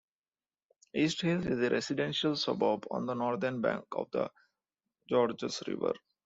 [0.95, 4.31] East Hills is a residential suburb on the northern bank of the
[5.07, 5.93] Georges River.